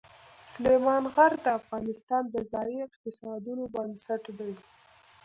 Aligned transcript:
سلیمان 0.51 1.03
غر 1.13 1.31
د 1.43 1.47
افغانستان 1.59 2.23
د 2.29 2.35
ځایي 2.51 2.77
اقتصادونو 2.87 3.63
بنسټ 3.75 4.23
دی. 4.39 4.53